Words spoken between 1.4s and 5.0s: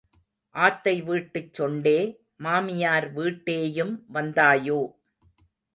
சொண்டே, மாமியார் வீட்டேயும் வந்தாயோ.